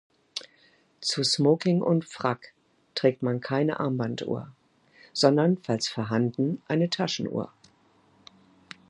Zu 0.99 1.23
Smoking 1.23 1.83
und 1.83 2.05
Frack 2.05 2.55
trägt 2.95 3.21
man 3.21 3.39
keine 3.39 3.79
Armbanduhr, 3.79 4.51
sondern, 5.13 5.57
falls 5.59 5.87
vorhanden, 5.89 6.59
eine 6.67 6.89
Taschenuhr. 6.89 7.53